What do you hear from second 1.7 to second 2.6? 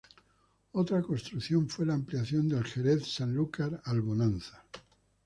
la ampliación